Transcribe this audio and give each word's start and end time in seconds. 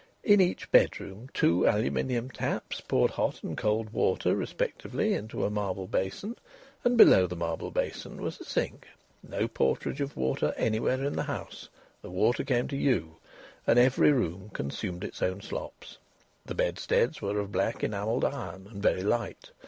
In 0.23 0.41
each 0.41 0.71
bedroom 0.71 1.29
two 1.31 1.63
aluminium 1.67 2.31
taps 2.31 2.81
poured 2.81 3.11
hot 3.11 3.43
and 3.43 3.55
cold 3.55 3.91
water 3.91 4.35
respectively 4.35 5.13
into 5.13 5.45
a 5.45 5.51
marble 5.51 5.85
basin, 5.85 6.37
and 6.83 6.97
below 6.97 7.27
the 7.27 7.35
marble 7.35 7.69
basin 7.69 8.19
was 8.19 8.39
a 8.39 8.43
sink. 8.43 8.87
No 9.21 9.47
porterage 9.47 10.01
of 10.01 10.17
water 10.17 10.55
anywhere 10.57 11.03
in 11.03 11.13
the 11.13 11.21
house. 11.29 11.69
The 12.01 12.09
water 12.09 12.43
came 12.43 12.67
to 12.69 12.75
you, 12.75 13.17
and 13.67 13.77
every 13.77 14.11
room 14.11 14.49
consumed 14.55 15.03
its 15.03 15.21
own 15.21 15.39
slops. 15.39 15.99
The 16.47 16.55
bedsteads 16.55 17.21
were 17.21 17.37
of 17.39 17.51
black 17.51 17.83
enamelled 17.83 18.25
iron 18.25 18.65
and 18.71 18.81
very 18.81 19.03
light. 19.03 19.51